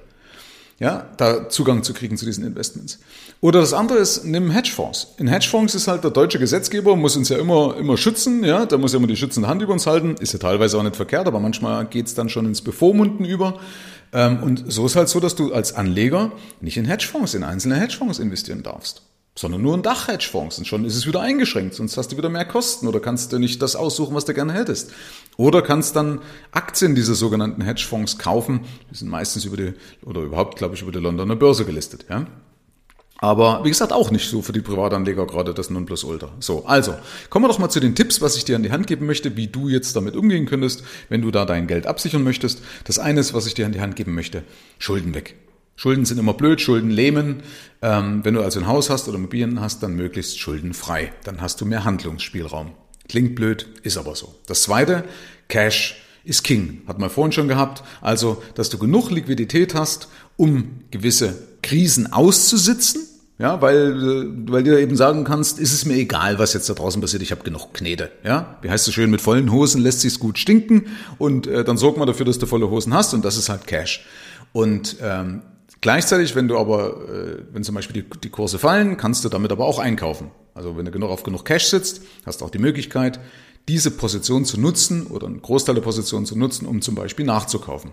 ja, 0.80 1.06
da 1.16 1.48
Zugang 1.48 1.82
zu 1.82 1.92
kriegen 1.92 2.16
zu 2.16 2.24
diesen 2.24 2.44
Investments. 2.44 3.00
Oder 3.40 3.60
das 3.60 3.72
andere 3.72 3.98
ist, 3.98 4.24
nimm 4.24 4.50
Hedgefonds. 4.50 5.14
In 5.18 5.26
Hedgefonds 5.26 5.74
ist 5.74 5.88
halt 5.88 6.04
der 6.04 6.12
deutsche 6.12 6.38
Gesetzgeber, 6.38 6.94
muss 6.94 7.16
uns 7.16 7.28
ja 7.28 7.38
immer, 7.38 7.76
immer 7.76 7.96
schützen, 7.96 8.44
ja, 8.44 8.64
da 8.64 8.78
muss 8.78 8.92
ja 8.92 8.98
immer 8.98 9.08
die 9.08 9.16
schützende 9.16 9.48
Hand 9.48 9.60
über 9.62 9.72
uns 9.72 9.86
halten, 9.86 10.14
ist 10.20 10.32
ja 10.32 10.38
teilweise 10.38 10.78
auch 10.78 10.82
nicht 10.82 10.96
verkehrt, 10.96 11.26
aber 11.26 11.40
manchmal 11.40 11.86
geht's 11.86 12.14
dann 12.14 12.28
schon 12.28 12.46
ins 12.46 12.62
Bevormunden 12.62 13.24
über. 13.24 13.58
Ähm, 14.12 14.42
und 14.42 14.72
so 14.72 14.86
ist 14.86 14.96
halt 14.96 15.08
so, 15.08 15.20
dass 15.20 15.34
du 15.34 15.52
als 15.52 15.74
Anleger 15.74 16.32
nicht 16.60 16.76
in 16.76 16.84
Hedgefonds, 16.84 17.34
in 17.34 17.42
einzelne 17.42 17.76
Hedgefonds 17.76 18.20
investieren 18.20 18.62
darfst, 18.62 19.02
sondern 19.38 19.62
nur 19.62 19.74
in 19.74 19.82
Dach-Hedgefonds. 19.82 20.58
Und 20.58 20.66
schon 20.66 20.84
ist 20.84 20.96
es 20.96 21.06
wieder 21.06 21.20
eingeschränkt, 21.20 21.74
sonst 21.74 21.96
hast 21.96 22.10
du 22.10 22.16
wieder 22.16 22.28
mehr 22.28 22.44
Kosten 22.44 22.88
oder 22.88 22.98
kannst 22.98 23.32
du 23.32 23.38
nicht 23.38 23.62
das 23.62 23.76
aussuchen, 23.76 24.16
was 24.16 24.24
du 24.24 24.34
gerne 24.34 24.52
hättest. 24.52 24.90
Oder 25.36 25.62
kannst 25.62 25.94
dann 25.94 26.20
Aktien 26.50 26.96
dieser 26.96 27.14
sogenannten 27.14 27.62
Hedgefonds 27.62 28.18
kaufen. 28.18 28.62
Die 28.90 28.96
sind 28.96 29.08
meistens 29.08 29.44
über 29.44 29.56
die, 29.56 29.74
oder 30.04 30.22
überhaupt, 30.22 30.58
glaube 30.58 30.74
ich, 30.74 30.82
über 30.82 30.90
die 30.90 30.98
Londoner 30.98 31.36
Börse 31.36 31.64
gelistet, 31.64 32.06
ja. 32.10 32.26
Aber 33.18 33.64
wie 33.64 33.68
gesagt, 33.68 33.92
auch 33.92 34.10
nicht 34.10 34.28
so 34.28 34.42
für 34.42 34.52
die 34.52 34.60
Privatanleger 34.60 35.26
gerade 35.26 35.54
das 35.54 35.70
Nonplusultra. 35.70 36.30
So, 36.40 36.66
also 36.66 36.94
kommen 37.30 37.44
wir 37.44 37.48
doch 37.48 37.58
mal 37.60 37.68
zu 37.68 37.80
den 37.80 37.94
Tipps, 37.94 38.20
was 38.20 38.36
ich 38.36 38.44
dir 38.44 38.56
an 38.56 38.64
die 38.64 38.72
Hand 38.72 38.88
geben 38.88 39.06
möchte, 39.06 39.36
wie 39.36 39.46
du 39.46 39.68
jetzt 39.68 39.94
damit 39.94 40.16
umgehen 40.16 40.46
könntest, 40.46 40.82
wenn 41.08 41.22
du 41.22 41.30
da 41.30 41.44
dein 41.44 41.68
Geld 41.68 41.86
absichern 41.86 42.24
möchtest. 42.24 42.60
Das 42.84 42.98
eine 42.98 43.20
ist, 43.20 43.34
was 43.34 43.46
ich 43.46 43.54
dir 43.54 43.66
an 43.66 43.72
die 43.72 43.80
Hand 43.80 43.94
geben 43.94 44.14
möchte, 44.14 44.42
Schulden 44.78 45.14
weg. 45.14 45.36
Schulden 45.78 46.04
sind 46.04 46.18
immer 46.18 46.34
blöd, 46.34 46.60
Schulden 46.60 46.90
lähmen. 46.90 47.44
Ähm, 47.82 48.24
wenn 48.24 48.34
du 48.34 48.42
also 48.42 48.58
ein 48.58 48.66
Haus 48.66 48.90
hast 48.90 49.06
oder 49.06 49.16
Immobilien 49.16 49.60
hast, 49.60 49.80
dann 49.80 49.94
möglichst 49.94 50.40
schuldenfrei. 50.40 51.12
Dann 51.22 51.40
hast 51.40 51.60
du 51.60 51.66
mehr 51.66 51.84
Handlungsspielraum. 51.84 52.72
Klingt 53.08 53.36
blöd, 53.36 53.68
ist 53.84 53.96
aber 53.96 54.16
so. 54.16 54.34
Das 54.48 54.62
zweite, 54.62 55.04
Cash 55.46 56.02
ist 56.24 56.42
King. 56.42 56.82
Hat 56.88 56.98
man 56.98 57.10
vorhin 57.10 57.30
schon 57.30 57.46
gehabt. 57.46 57.84
Also, 58.00 58.42
dass 58.56 58.70
du 58.70 58.78
genug 58.78 59.10
Liquidität 59.10 59.76
hast, 59.76 60.08
um 60.36 60.80
gewisse 60.90 61.38
Krisen 61.62 62.12
auszusitzen. 62.12 63.02
Ja, 63.38 63.62
weil, 63.62 64.02
äh, 64.02 64.50
weil 64.50 64.64
du 64.64 64.76
eben 64.76 64.96
sagen 64.96 65.22
kannst, 65.22 65.60
ist 65.60 65.72
es 65.72 65.84
mir 65.84 65.94
egal, 65.94 66.40
was 66.40 66.54
jetzt 66.54 66.68
da 66.68 66.74
draußen 66.74 67.00
passiert, 67.00 67.22
ich 67.22 67.30
habe 67.30 67.44
genug 67.44 67.72
Knete. 67.72 68.10
Ja, 68.24 68.58
wie 68.62 68.70
heißt 68.70 68.88
es 68.88 68.94
schön, 68.94 69.10
mit 69.10 69.20
vollen 69.20 69.52
Hosen 69.52 69.80
lässt 69.80 70.00
sich's 70.00 70.18
gut 70.18 70.40
stinken 70.40 70.88
und 71.18 71.46
äh, 71.46 71.62
dann 71.62 71.76
sorgt 71.76 71.98
man 71.98 72.08
dafür, 72.08 72.26
dass 72.26 72.40
du 72.40 72.46
volle 72.46 72.68
Hosen 72.68 72.92
hast 72.94 73.14
und 73.14 73.24
das 73.24 73.36
ist 73.36 73.48
halt 73.48 73.68
Cash. 73.68 74.04
Und 74.52 74.96
ähm, 75.00 75.42
gleichzeitig, 75.80 76.34
wenn 76.34 76.48
du 76.48 76.58
aber, 76.58 77.08
äh, 77.08 77.42
wenn 77.52 77.64
zum 77.64 77.74
Beispiel 77.74 78.04
die, 78.22 78.30
Kurse 78.30 78.58
fallen, 78.58 78.96
kannst 78.96 79.24
du 79.24 79.28
damit 79.28 79.52
aber 79.52 79.64
auch 79.64 79.78
einkaufen. 79.78 80.30
Also 80.54 80.76
wenn 80.76 80.84
du 80.84 80.90
genug 80.90 81.10
auf 81.10 81.22
genug 81.22 81.44
Cash 81.44 81.66
sitzt, 81.66 82.02
hast 82.26 82.40
du 82.40 82.44
auch 82.44 82.50
die 82.50 82.58
Möglichkeit, 82.58 83.20
diese 83.68 83.90
Position 83.90 84.44
zu 84.44 84.60
nutzen 84.60 85.06
oder 85.06 85.26
einen 85.26 85.42
Großteil 85.42 85.74
der 85.74 85.82
Position 85.82 86.26
zu 86.26 86.36
nutzen, 86.36 86.66
um 86.66 86.80
zum 86.80 86.94
Beispiel 86.94 87.26
nachzukaufen. 87.26 87.92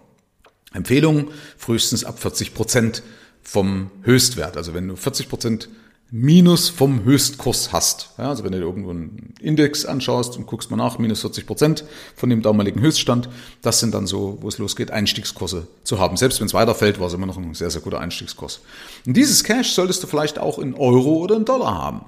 Empfehlung, 0.74 1.30
frühestens 1.58 2.04
ab 2.04 2.20
40 2.20 2.54
Prozent 2.54 3.04
vom 3.42 3.92
Höchstwert. 4.04 4.58
Also 4.58 4.74
wenn 4.74 4.88
du 4.88 4.96
40 4.96 5.30
Prozent 5.30 5.70
Minus 6.12 6.70
vom 6.70 7.04
Höchstkurs 7.04 7.74
hast. 7.74 8.12
Ja, 8.18 8.30
also 8.30 8.44
wenn 8.44 8.52
du 8.52 8.60
dir 8.60 8.66
irgendwo 8.66 8.92
einen 8.92 9.34
Index 9.42 9.86
anschaust 9.86 10.38
und 10.38 10.46
guckst 10.46 10.70
mal 10.70 10.78
nach, 10.78 11.00
minus 11.00 11.22
40 11.22 11.48
Prozent 11.48 11.84
von 12.16 12.30
dem 12.30 12.44
damaligen 12.44 12.80
Höchststand, 12.80 13.28
das 13.64 13.80
sind 13.80 13.94
dann 13.94 14.06
so, 14.06 14.38
wo 14.42 14.48
es 14.48 14.60
losgeht, 14.60 14.92
Einstiegskurse 14.92 15.68
zu 15.84 16.00
haben. 16.00 16.16
Selbst 16.16 16.40
wenn 16.40 16.48
es 16.48 16.54
weiterfällt, 16.54 17.00
war 17.00 17.08
es 17.08 17.14
immer 17.14 17.26
noch 17.26 17.38
ein 17.38 17.56
sehr, 17.56 17.72
sehr 17.72 17.82
guter 17.82 18.00
Einstiegskurs. 18.00 18.62
Und 19.06 19.18
dieses 19.18 19.44
Cash 19.44 19.72
solltest 19.74 20.04
du 20.04 20.08
vielleicht 20.08 20.38
auch 20.38 20.60
in 20.60 20.76
Euro 20.76 21.16
oder 21.16 21.36
in 21.36 21.46
Dollar 21.46 21.76
haben. 21.76 22.06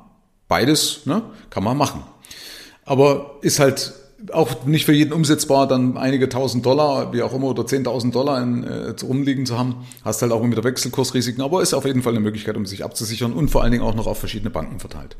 Beides 0.47 1.05
ne, 1.05 1.23
kann 1.49 1.63
man 1.63 1.75
machen. 1.75 2.03
Aber 2.85 3.39
ist 3.41 3.59
halt 3.59 3.93
auch 4.31 4.65
nicht 4.65 4.85
für 4.85 4.93
jeden 4.93 5.13
umsetzbar, 5.13 5.67
dann 5.67 5.95
einige 5.95 6.27
tausend 6.27 6.65
Dollar, 6.65 7.13
wie 7.13 7.21
auch 7.21 7.33
immer, 7.33 7.47
oder 7.47 7.67
zehntausend 7.67 8.15
Dollar 8.15 8.41
in, 8.41 8.63
äh, 8.63 8.93
rumliegen 9.03 9.45
zu 9.45 9.57
haben. 9.57 9.85
Hast 10.03 10.21
halt 10.21 10.31
auch 10.31 10.43
wieder 10.43 10.63
Wechselkursrisiken, 10.63 11.43
aber 11.43 11.61
ist 11.61 11.73
auf 11.73 11.85
jeden 11.85 12.01
Fall 12.01 12.13
eine 12.13 12.19
Möglichkeit, 12.19 12.57
um 12.57 12.65
sich 12.65 12.83
abzusichern 12.83 13.33
und 13.33 13.49
vor 13.49 13.61
allen 13.61 13.71
Dingen 13.71 13.83
auch 13.83 13.95
noch 13.95 14.07
auf 14.07 14.17
verschiedene 14.17 14.49
Banken 14.49 14.79
verteilt. 14.79 15.17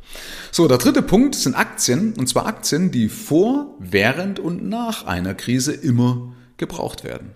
So, 0.51 0.67
der 0.67 0.77
dritte 0.77 1.03
Punkt 1.03 1.35
sind 1.35 1.55
Aktien, 1.55 2.13
und 2.17 2.27
zwar 2.27 2.47
Aktien, 2.47 2.91
die 2.91 3.09
vor, 3.09 3.75
während 3.79 4.39
und 4.39 4.67
nach 4.67 5.05
einer 5.05 5.35
Krise 5.35 5.73
immer 5.73 6.33
gebraucht 6.57 7.03
werden. 7.03 7.31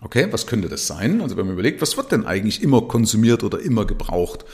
Okay, 0.00 0.28
was 0.30 0.46
könnte 0.46 0.68
das 0.68 0.86
sein? 0.86 1.20
Also 1.20 1.36
wenn 1.36 1.46
man 1.46 1.54
überlegt, 1.54 1.82
was 1.82 1.96
wird 1.96 2.12
denn 2.12 2.24
eigentlich 2.24 2.62
immer 2.62 2.82
konsumiert 2.82 3.42
oder 3.42 3.58
immer 3.58 3.84
gebraucht? 3.84 4.44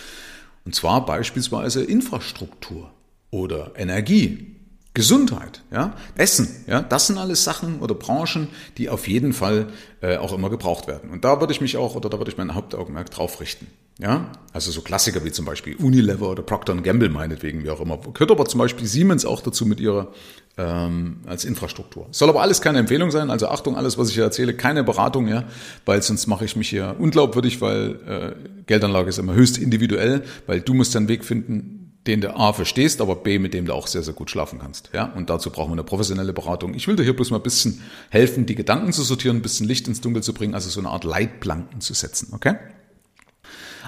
Und 0.64 0.75
zwar 0.75 1.04
beispielsweise 1.04 1.85
Infrastruktur 1.85 2.90
oder 3.31 3.73
Energie 3.76 4.54
Gesundheit, 4.95 5.63
ja, 5.73 5.95
Essen, 6.17 6.49
ja, 6.69 6.81
das 6.81 7.09
sind 7.09 7.19
alles 7.19 7.43
Sachen 7.43 7.81
oder 7.81 7.97
Branchen, 7.97 8.47
die 8.79 8.89
auf 8.89 9.09
jeden 9.09 9.33
Fall 9.33 9.67
äh, 10.01 10.19
auch 10.19 10.33
immer 10.33 10.51
gebraucht 10.51 10.87
werden. 10.87 11.11
Und 11.11 11.25
da 11.25 11.41
würde 11.41 11.53
ich 11.53 11.61
mich 11.61 11.77
auch 11.77 11.97
oder 11.97 12.09
da 12.09 12.19
würde 12.19 12.31
ich 12.31 12.39
mein 12.39 12.55
Hauptaugenmerk 12.55 13.11
drauf 13.11 13.41
richten. 13.41 13.67
Ja, 13.99 14.31
also 14.53 14.71
so 14.71 14.83
Klassiker 14.83 15.25
wie 15.25 15.33
zum 15.33 15.45
Beispiel 15.45 15.77
Unilever 15.77 16.31
oder 16.31 16.43
Procter 16.43 16.75
Gamble 16.77 17.09
meinetwegen, 17.09 17.65
wie 17.65 17.71
auch 17.71 17.81
immer. 17.81 17.99
Gehört 17.99 18.31
aber 18.31 18.45
zum 18.47 18.59
Beispiel 18.59 18.87
Siemens 18.87 19.25
auch 19.25 19.41
dazu 19.41 19.67
mit 19.67 19.81
ihrer 19.81 20.13
ähm, 20.57 21.19
als 21.27 21.45
Infrastruktur. 21.45 22.07
Soll 22.11 22.29
aber 22.29 22.43
alles 22.43 22.61
keine 22.61 22.79
Empfehlung 22.79 23.11
sein. 23.11 23.31
Also 23.31 23.49
Achtung, 23.49 23.77
alles, 23.77 23.99
was 23.99 24.09
ich 24.09 24.15
hier 24.15 24.25
erzähle, 24.25 24.55
keine 24.55 24.85
Beratung, 24.85 25.27
ja, 25.29 25.45
weil 25.87 26.03
sonst 26.03 26.27
mache 26.29 26.45
ich 26.45 26.55
mich 26.55 26.69
hier 26.69 26.97
unglaubwürdig, 26.99 27.61
weil 27.61 27.99
äh, 28.07 28.63
Geldanlage 28.67 29.09
ist 29.09 29.19
immer 29.19 29.35
höchst 29.35 29.59
individuell, 29.59 30.23
weil 30.47 30.61
du 30.61 30.75
musst 30.75 30.95
deinen 30.95 31.09
Weg 31.09 31.25
finden, 31.25 31.84
den 32.07 32.21
du 32.21 32.37
A 32.37 32.53
verstehst, 32.53 33.01
aber 33.01 33.17
B, 33.17 33.39
mit 33.39 33.55
dem 33.55 33.67
du 33.67 33.73
auch 33.73 33.87
sehr, 33.87 34.03
sehr 34.03 34.15
gut 34.15 34.31
schlafen 34.31 34.59
kannst. 34.59 34.91
Ja, 34.93 35.07
und 35.07 35.31
dazu 35.31 35.51
brauchen 35.51 35.71
wir 35.71 35.75
eine 35.75 35.85
professionelle 35.85 36.33
Beratung. 36.33 36.75
Ich 36.75 36.87
will 36.87 36.97
dir 36.97 37.03
hier 37.03 37.17
bloß 37.17 37.31
mal 37.31 37.39
ein 37.39 37.43
bisschen 37.43 37.83
helfen, 38.11 38.47
die 38.47 38.55
Gedanken 38.55 38.93
zu 38.93 39.03
sortieren, 39.03 39.39
ein 39.39 39.43
bisschen 39.43 39.67
Licht 39.67 39.89
ins 39.89 40.01
Dunkel 40.01 40.23
zu 40.23 40.35
bringen, 40.35 40.55
also 40.55 40.69
so 40.69 40.81
eine 40.81 40.91
Art 40.91 41.05
Leitplanken 41.05 41.81
zu 41.81 41.95
setzen. 41.95 42.33
Okay? 42.33 42.57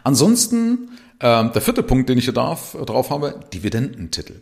Ansonsten, 0.02 0.90
äh, 1.18 1.50
der 1.50 1.60
vierte 1.60 1.82
Punkt, 1.82 2.08
den 2.08 2.16
ich 2.16 2.24
hier 2.24 2.34
darf, 2.34 2.76
drauf 2.86 3.10
habe, 3.10 3.40
Dividendentitel. 3.52 4.40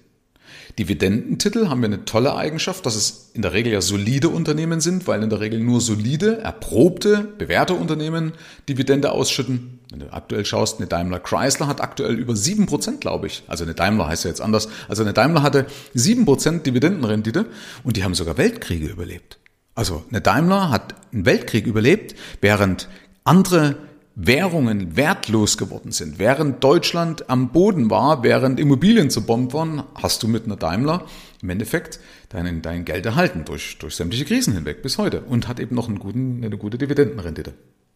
Dividendentitel 0.79 1.69
haben 1.69 1.81
wir 1.81 1.87
eine 1.87 2.05
tolle 2.05 2.35
Eigenschaft, 2.35 2.85
dass 2.87 2.97
es 2.97 3.31
in 3.35 3.43
der 3.43 3.53
Regel 3.53 3.73
ja 3.73 3.81
solide 3.81 4.29
Unternehmen 4.29 4.81
sind, 4.81 5.07
weil 5.07 5.23
in 5.23 5.31
der 5.31 5.41
Regel 5.41 5.61
nur 5.61 5.81
solide, 5.81 6.39
erprobte, 6.39 7.29
bewährte 7.39 7.75
Unternehmen 7.75 8.33
Dividende 8.69 9.13
ausschütten. 9.13 9.81
Wenn 9.91 10.01
du 10.01 10.13
aktuell 10.13 10.45
schaust, 10.45 10.79
eine 10.79 10.89
Daimler 10.89 11.21
Chrysler 11.21 11.69
hat 11.69 11.81
aktuell 11.81 12.15
über 12.15 12.35
sieben 12.35 12.67
Prozent, 12.67 13.01
glaube 13.01 13.29
ich. 13.29 13.45
Also 13.47 13.65
eine 13.65 13.75
Daimler 13.75 14.09
heißt 14.09 14.25
ja 14.25 14.31
jetzt 14.31 14.41
anders. 14.41 14.69
Also 14.89 15.03
eine 15.03 15.13
Daimler 15.13 15.43
hatte 15.43 15.67
sieben 15.95 16.25
Prozent 16.25 16.67
Dividendenrendite 16.67 17.47
und 17.85 17.97
die 17.97 18.05
haben 18.05 18.15
sogar 18.15 18.37
Weltkriege 18.37 18.87
überlebt. 18.87 19.39
Also 19.75 20.05
eine 20.11 20.21
Daimler 20.21 20.71
hat 20.71 20.95
einen 21.13 21.27
Weltkrieg 21.27 21.67
überlebt, 21.67 22.15
während 22.41 22.89
andere 23.25 23.77
Währungen 24.17 24.97
wertlos 24.97 25.59
geworden 25.59 25.91
sind. 25.91 26.19
Während 26.21 26.63
Deutschland 26.63 27.29
am 27.29 27.51
Boden 27.51 27.91
war, 27.91 28.23
während 28.23 28.61
Immobilien 28.61 29.11
zerbombt 29.11 29.53
waren, 29.53 29.83
hast 29.95 30.23
du 30.23 30.29
mit 30.29 30.45
einer 30.45 30.57
Daimler 30.57 31.07
im 31.43 31.51
Endeffekt 31.51 31.99
dein, 32.29 32.63
dein 32.63 32.85
Geld 32.85 33.07
erhalten 33.07 33.45
durch, 33.45 33.77
durch 33.79 33.97
sämtliche 33.97 34.25
Krisen 34.25 34.55
hinweg 34.55 34.83
bis 34.83 34.99
heute 34.99 35.23
und 35.23 35.49
hat 35.49 35.59
eben 35.59 35.75
noch 35.75 35.89
einen 35.89 35.99
guten, 35.99 36.45
eine 36.45 36.57
gute 36.57 36.79
Dividendenrendite. 36.79 37.55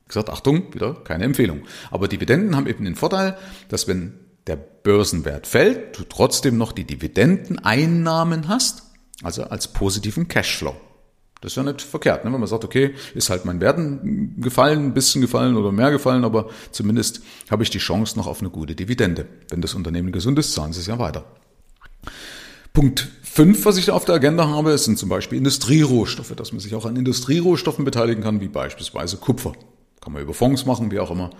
Gesagt, 0.09 0.31
Achtung, 0.31 0.75
wieder 0.75 0.95
keine 1.05 1.25
Empfehlung. 1.25 1.63
Aber 1.91 2.09
Dividenden 2.09 2.57
haben 2.57 2.67
eben 2.67 2.85
den 2.85 2.97
Vorteil, 2.97 3.37
dass 3.69 3.87
wenn 3.87 4.15
der 4.49 4.57
Börsenwert 4.57 5.47
fällt, 5.47 5.99
du 5.99 6.05
trotzdem 6.05 6.57
noch 6.57 6.73
die 6.73 6.85
Dividendeneinnahmen 6.85 8.49
hast, 8.49 8.83
also 9.23 9.45
als 9.45 9.69
positiven 9.69 10.27
Cashflow. 10.27 10.75
Das 11.41 11.53
ist 11.53 11.57
ja 11.57 11.63
nicht 11.63 11.83
verkehrt, 11.83 12.25
ne? 12.25 12.33
wenn 12.33 12.41
man 12.41 12.49
sagt, 12.49 12.65
okay, 12.65 12.95
ist 13.15 13.31
halt 13.31 13.45
mein 13.45 13.61
Werten 13.61 14.41
gefallen, 14.41 14.87
ein 14.87 14.95
bisschen 14.95 15.21
gefallen 15.21 15.57
oder 15.57 15.71
mehr 15.71 15.91
gefallen, 15.93 16.25
aber 16.25 16.49
zumindest 16.73 17.21
habe 17.51 17.63
ich 17.63 17.71
die 17.71 17.79
Chance 17.79 18.19
noch 18.19 18.27
auf 18.27 18.41
eine 18.41 18.51
gute 18.51 18.75
Dividende. 18.75 19.27
Wenn 19.49 19.61
das 19.61 19.75
Unternehmen 19.75 20.11
gesund 20.11 20.39
ist, 20.39 20.53
zahlen 20.53 20.73
sie 20.73 20.81
es 20.81 20.87
ja 20.89 20.99
weiter. 20.99 21.25
Punkt 22.73 23.09
5, 23.23 23.65
was 23.65 23.77
ich 23.77 23.91
auf 23.93 24.05
der 24.05 24.17
Agenda 24.17 24.49
habe, 24.49 24.77
sind 24.79 24.99
zum 24.99 25.09
Beispiel 25.09 25.39
Industrierohstoffe, 25.39 26.35
dass 26.35 26.51
man 26.51 26.59
sich 26.59 26.75
auch 26.75 26.87
an 26.87 26.97
Industrierohstoffen 26.97 27.85
beteiligen 27.85 28.23
kann, 28.23 28.41
wie 28.41 28.49
beispielsweise 28.49 29.17
Kupfer. 29.17 29.53
Kann 30.01 30.13
man 30.13 30.23
über 30.23 30.35
Fonds 30.35 30.67
machen, 30.67 30.91
wie 30.91 30.99
auch 30.99 31.11
immer. 31.11 31.31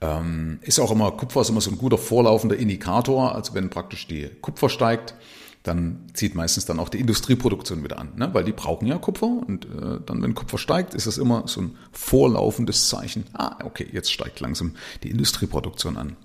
Ähm, 0.00 0.60
ist 0.62 0.78
auch 0.78 0.90
immer, 0.90 1.10
Kupfer 1.10 1.42
ist 1.42 1.50
immer 1.50 1.60
so 1.60 1.70
ein 1.70 1.78
guter 1.78 1.98
vorlaufender 1.98 2.56
Indikator, 2.56 3.34
also 3.34 3.52
wenn 3.54 3.68
praktisch 3.68 4.06
die 4.06 4.30
Kupfer 4.40 4.68
steigt, 4.68 5.14
dann 5.62 6.00
zieht 6.14 6.34
meistens 6.34 6.64
dann 6.66 6.80
auch 6.80 6.88
die 6.88 6.98
Industrieproduktion 6.98 7.84
wieder 7.84 7.98
an, 7.98 8.08
ne? 8.16 8.30
weil 8.32 8.44
die 8.44 8.52
brauchen 8.52 8.86
ja 8.86 8.98
Kupfer 8.98 9.26
und 9.46 9.64
äh, 9.64 10.00
dann, 10.04 10.22
wenn 10.22 10.34
Kupfer 10.34 10.58
steigt, 10.58 10.94
ist 10.94 11.06
das 11.06 11.18
immer 11.18 11.44
so 11.46 11.62
ein 11.62 11.76
vorlaufendes 11.92 12.88
Zeichen. 12.88 13.24
Ah, 13.32 13.56
okay, 13.64 13.86
jetzt 13.92 14.12
steigt 14.12 14.40
langsam 14.40 14.72
die 15.02 15.10
Industrieproduktion 15.10 15.96
an. 15.96 16.16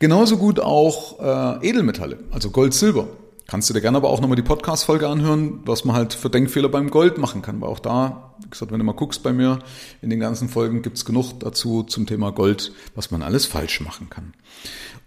Genauso 0.00 0.38
gut 0.38 0.60
auch 0.60 1.20
äh, 1.60 1.68
Edelmetalle, 1.68 2.18
also 2.30 2.50
Gold, 2.50 2.74
Silber. 2.74 3.08
Kannst 3.50 3.70
du 3.70 3.72
dir 3.72 3.80
gerne 3.80 3.96
aber 3.96 4.10
auch 4.10 4.20
nochmal 4.20 4.36
die 4.36 4.42
Podcast-Folge 4.42 5.08
anhören, 5.08 5.60
was 5.64 5.86
man 5.86 5.96
halt 5.96 6.12
für 6.12 6.28
Denkfehler 6.28 6.68
beim 6.68 6.90
Gold 6.90 7.16
machen 7.16 7.40
kann. 7.40 7.62
Weil 7.62 7.70
auch 7.70 7.78
da, 7.78 8.34
wie 8.42 8.50
gesagt, 8.50 8.70
wenn 8.70 8.78
du 8.78 8.84
mal 8.84 8.92
guckst 8.92 9.22
bei 9.22 9.32
mir, 9.32 9.60
in 10.02 10.10
den 10.10 10.20
ganzen 10.20 10.50
Folgen 10.50 10.82
gibt's 10.82 11.06
genug 11.06 11.40
dazu 11.40 11.82
zum 11.82 12.06
Thema 12.06 12.30
Gold, 12.30 12.72
was 12.94 13.10
man 13.10 13.22
alles 13.22 13.46
falsch 13.46 13.80
machen 13.80 14.10
kann. 14.10 14.34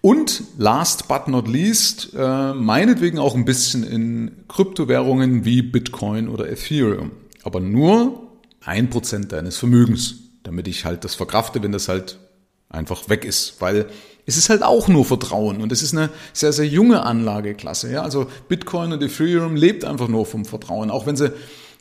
Und 0.01 0.41
last 0.57 1.07
but 1.07 1.27
not 1.27 1.47
least, 1.47 2.15
äh, 2.17 2.53
meinetwegen 2.55 3.19
auch 3.19 3.35
ein 3.35 3.45
bisschen 3.45 3.83
in 3.83 4.31
Kryptowährungen 4.47 5.45
wie 5.45 5.61
Bitcoin 5.61 6.27
oder 6.27 6.49
Ethereum. 6.49 7.11
Aber 7.43 7.59
nur 7.59 8.27
ein 8.65 8.89
Prozent 8.89 9.33
deines 9.33 9.59
Vermögens, 9.59 10.15
damit 10.41 10.67
ich 10.67 10.83
halt 10.83 11.03
das 11.03 11.13
verkrafte, 11.13 11.61
wenn 11.61 11.73
das 11.73 11.87
halt 11.87 12.17
einfach 12.69 13.07
weg 13.07 13.23
ist. 13.23 13.61
Weil 13.61 13.85
es 14.25 14.37
ist 14.37 14.49
halt 14.49 14.63
auch 14.63 14.87
nur 14.87 15.05
Vertrauen 15.05 15.61
und 15.61 15.71
es 15.71 15.81
ist 15.81 15.93
eine 15.93 16.09
sehr, 16.33 16.53
sehr 16.53 16.67
junge 16.67 17.03
Anlageklasse. 17.03 17.91
Ja? 17.91 18.03
Also 18.03 18.27
Bitcoin 18.47 18.93
und 18.93 19.01
Ethereum 19.01 19.55
lebt 19.55 19.83
einfach 19.85 20.07
nur 20.07 20.25
vom 20.25 20.45
Vertrauen, 20.45 20.91
auch 20.91 21.05
wenn 21.05 21.15
sie 21.15 21.31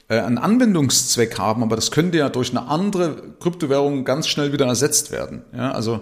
äh, 0.08 0.20
einen 0.20 0.38
Anwendungszweck 0.38 1.38
haben, 1.38 1.62
aber 1.62 1.76
das 1.76 1.90
könnte 1.90 2.18
ja 2.18 2.28
durch 2.28 2.50
eine 2.50 2.66
andere 2.66 3.22
Kryptowährung 3.40 4.04
ganz 4.04 4.26
schnell 4.26 4.52
wieder 4.52 4.66
ersetzt 4.66 5.12
werden. 5.12 5.42
Ja? 5.54 5.72
Also 5.72 6.00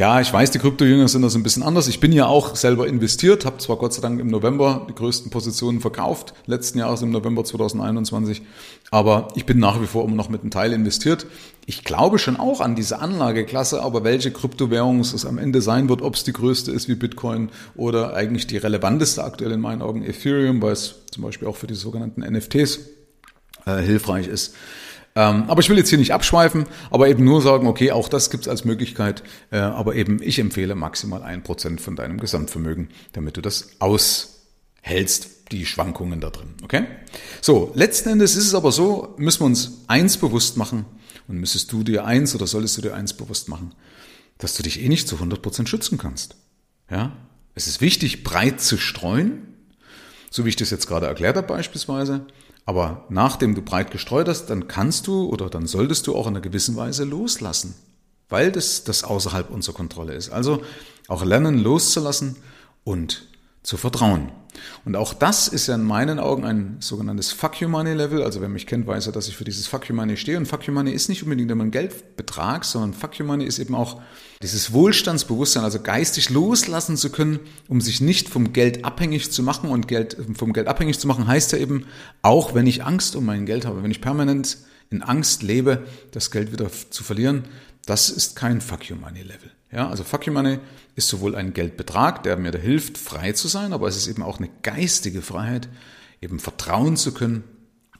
ja, 0.00 0.18
ich 0.18 0.32
weiß, 0.32 0.50
die 0.50 0.58
Kryptojünger 0.58 1.08
sind 1.08 1.20
das 1.20 1.34
ein 1.34 1.42
bisschen 1.42 1.62
anders. 1.62 1.86
Ich 1.86 2.00
bin 2.00 2.10
ja 2.10 2.24
auch 2.24 2.56
selber 2.56 2.88
investiert, 2.88 3.44
habe 3.44 3.58
zwar 3.58 3.76
Gott 3.76 3.92
sei 3.92 4.00
Dank 4.00 4.18
im 4.18 4.28
November 4.28 4.86
die 4.88 4.94
größten 4.94 5.30
Positionen 5.30 5.82
verkauft, 5.82 6.32
letzten 6.46 6.78
Jahres 6.78 7.02
im 7.02 7.10
November 7.10 7.44
2021, 7.44 8.40
aber 8.90 9.28
ich 9.34 9.44
bin 9.44 9.58
nach 9.58 9.78
wie 9.82 9.86
vor 9.86 10.06
immer 10.06 10.14
noch 10.14 10.30
mit 10.30 10.40
einem 10.40 10.50
Teil 10.50 10.72
investiert. 10.72 11.26
Ich 11.66 11.84
glaube 11.84 12.18
schon 12.18 12.38
auch 12.38 12.62
an 12.62 12.76
diese 12.76 13.00
Anlageklasse, 13.00 13.82
aber 13.82 14.02
welche 14.02 14.30
Kryptowährung 14.30 15.00
es 15.00 15.26
am 15.26 15.36
Ende 15.36 15.60
sein 15.60 15.90
wird, 15.90 16.00
ob 16.00 16.14
es 16.14 16.24
die 16.24 16.32
größte 16.32 16.72
ist 16.72 16.88
wie 16.88 16.94
Bitcoin 16.94 17.50
oder 17.76 18.14
eigentlich 18.14 18.46
die 18.46 18.56
relevanteste 18.56 19.22
aktuell 19.22 19.52
in 19.52 19.60
meinen 19.60 19.82
Augen 19.82 20.02
Ethereum, 20.02 20.62
weil 20.62 20.72
es 20.72 20.94
zum 21.12 21.24
Beispiel 21.24 21.46
auch 21.46 21.56
für 21.56 21.66
die 21.66 21.74
sogenannten 21.74 22.22
NFTs 22.22 22.80
äh, 23.66 23.82
hilfreich 23.82 24.28
ist. 24.28 24.54
Ähm, 25.16 25.44
aber 25.48 25.60
ich 25.60 25.68
will 25.68 25.76
jetzt 25.76 25.88
hier 25.88 25.98
nicht 25.98 26.12
abschweifen, 26.12 26.66
aber 26.90 27.08
eben 27.08 27.24
nur 27.24 27.42
sagen, 27.42 27.66
okay, 27.66 27.90
auch 27.90 28.08
das 28.08 28.30
gibt's 28.30 28.46
als 28.46 28.64
Möglichkeit, 28.64 29.22
äh, 29.50 29.58
aber 29.58 29.96
eben 29.96 30.22
ich 30.22 30.38
empfehle 30.38 30.74
maximal 30.74 31.22
ein 31.22 31.42
Prozent 31.42 31.80
von 31.80 31.96
deinem 31.96 32.18
Gesamtvermögen, 32.18 32.88
damit 33.12 33.36
du 33.36 33.40
das 33.40 33.70
aushältst, 33.80 35.40
die 35.50 35.66
Schwankungen 35.66 36.20
da 36.20 36.30
drin. 36.30 36.54
Okay? 36.62 36.84
So, 37.40 37.72
letzten 37.74 38.10
Endes 38.10 38.36
ist 38.36 38.46
es 38.46 38.54
aber 38.54 38.70
so, 38.70 39.14
müssen 39.18 39.40
wir 39.40 39.46
uns 39.46 39.82
eins 39.88 40.16
bewusst 40.16 40.56
machen 40.56 40.84
und 41.26 41.38
müsstest 41.38 41.72
du 41.72 41.82
dir 41.82 42.04
eins 42.04 42.34
oder 42.34 42.46
solltest 42.46 42.76
du 42.76 42.82
dir 42.82 42.94
eins 42.94 43.14
bewusst 43.14 43.48
machen, 43.48 43.74
dass 44.38 44.54
du 44.54 44.62
dich 44.62 44.80
eh 44.80 44.88
nicht 44.88 45.08
zu 45.08 45.16
100 45.16 45.42
Prozent 45.42 45.68
schützen 45.68 45.98
kannst. 45.98 46.36
Ja? 46.88 47.16
Es 47.54 47.66
ist 47.66 47.80
wichtig, 47.80 48.22
breit 48.22 48.60
zu 48.60 48.78
streuen, 48.78 49.56
so 50.30 50.44
wie 50.44 50.50
ich 50.50 50.56
das 50.56 50.70
jetzt 50.70 50.86
gerade 50.86 51.06
erklärt 51.06 51.36
habe 51.36 51.48
beispielsweise. 51.48 52.26
Aber 52.66 53.04
nachdem 53.08 53.54
du 53.54 53.62
breit 53.62 53.90
gestreut 53.90 54.28
hast, 54.28 54.46
dann 54.46 54.68
kannst 54.68 55.06
du 55.06 55.28
oder 55.28 55.48
dann 55.50 55.66
solltest 55.66 56.06
du 56.06 56.14
auch 56.14 56.26
in 56.26 56.34
einer 56.34 56.40
gewissen 56.40 56.76
Weise 56.76 57.04
loslassen, 57.04 57.74
weil 58.28 58.52
das, 58.52 58.84
das 58.84 59.04
außerhalb 59.04 59.50
unserer 59.50 59.74
Kontrolle 59.74 60.14
ist. 60.14 60.30
Also 60.30 60.62
auch 61.08 61.24
lernen 61.24 61.58
loszulassen 61.58 62.36
und 62.84 63.26
zu 63.62 63.76
vertrauen. 63.76 64.32
Und 64.84 64.96
auch 64.96 65.14
das 65.14 65.48
ist 65.48 65.66
ja 65.66 65.74
in 65.74 65.84
meinen 65.84 66.18
Augen 66.18 66.44
ein 66.44 66.76
sogenanntes 66.80 67.32
Fuck 67.32 67.60
You 67.60 67.68
Money 67.68 67.92
Level. 67.92 68.22
Also 68.22 68.40
wer 68.40 68.48
mich 68.48 68.66
kennt, 68.66 68.86
weiß 68.86 69.06
ja, 69.06 69.12
dass 69.12 69.28
ich 69.28 69.36
für 69.36 69.44
dieses 69.44 69.66
Fuck 69.66 69.88
You 69.88 69.94
Money 69.94 70.16
stehe. 70.16 70.36
Und 70.36 70.46
Fuck 70.46 70.66
You 70.66 70.72
Money 70.72 70.92
ist 70.92 71.08
nicht 71.08 71.22
unbedingt 71.22 71.50
immer 71.50 71.64
ein 71.64 71.70
Geldbetrag, 71.70 72.64
sondern 72.64 72.94
Fuck 72.94 73.18
You 73.18 73.24
Money 73.24 73.44
ist 73.44 73.58
eben 73.58 73.74
auch 73.74 74.00
dieses 74.42 74.72
Wohlstandsbewusstsein, 74.72 75.64
also 75.64 75.80
geistig 75.80 76.30
loslassen 76.30 76.96
zu 76.96 77.10
können, 77.10 77.40
um 77.68 77.80
sich 77.80 78.00
nicht 78.00 78.28
vom 78.28 78.52
Geld 78.52 78.84
abhängig 78.84 79.30
zu 79.30 79.42
machen. 79.42 79.70
Und 79.70 79.88
Geld, 79.88 80.16
vom 80.36 80.52
Geld 80.52 80.66
abhängig 80.66 80.98
zu 80.98 81.06
machen 81.06 81.26
heißt 81.26 81.52
ja 81.52 81.58
eben, 81.58 81.86
auch 82.22 82.54
wenn 82.54 82.66
ich 82.66 82.84
Angst 82.84 83.16
um 83.16 83.24
mein 83.24 83.46
Geld 83.46 83.66
habe, 83.66 83.82
wenn 83.82 83.90
ich 83.90 84.00
permanent 84.00 84.58
in 84.90 85.02
Angst 85.02 85.42
lebe, 85.42 85.84
das 86.10 86.30
Geld 86.30 86.52
wieder 86.52 86.68
zu 86.90 87.04
verlieren, 87.04 87.44
das 87.86 88.10
ist 88.10 88.36
kein 88.36 88.60
Fuck 88.60 88.88
You 88.88 88.96
Money 88.96 89.22
Level. 89.22 89.50
Ja, 89.72 89.88
also 89.88 90.04
Fuck 90.04 90.26
You 90.26 90.32
Money 90.32 90.58
ist 90.96 91.08
sowohl 91.08 91.34
ein 91.34 91.52
Geldbetrag, 91.52 92.22
der 92.22 92.36
mir 92.36 92.50
da 92.50 92.58
hilft, 92.58 92.98
frei 92.98 93.32
zu 93.32 93.48
sein, 93.48 93.72
aber 93.72 93.88
es 93.88 93.96
ist 93.96 94.08
eben 94.08 94.22
auch 94.22 94.38
eine 94.38 94.50
geistige 94.62 95.22
Freiheit, 95.22 95.68
eben 96.20 96.38
vertrauen 96.38 96.96
zu 96.96 97.14
können 97.14 97.44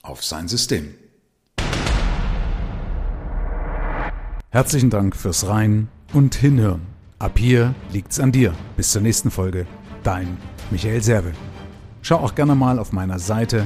auf 0.01 0.23
sein 0.23 0.47
System. 0.47 0.93
Herzlichen 4.49 4.89
Dank 4.89 5.15
fürs 5.15 5.47
Rein 5.47 5.87
und 6.13 6.35
Hinhören. 6.35 6.81
Ab 7.19 7.37
hier 7.39 7.73
liegt's 7.93 8.19
an 8.19 8.31
dir. 8.31 8.53
Bis 8.75 8.91
zur 8.91 9.01
nächsten 9.01 9.31
Folge. 9.31 9.65
Dein 10.03 10.37
Michael 10.71 11.01
Serve. 11.01 11.31
Schau 12.01 12.17
auch 12.17 12.35
gerne 12.35 12.55
mal 12.55 12.79
auf 12.79 12.91
meiner 12.91 13.19
Seite 13.19 13.65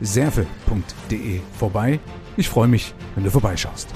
michael-serve.de 0.00 1.40
vorbei. 1.58 2.00
Ich 2.36 2.48
freue 2.48 2.68
mich, 2.68 2.94
wenn 3.14 3.24
du 3.24 3.30
vorbeischaust. 3.30 3.88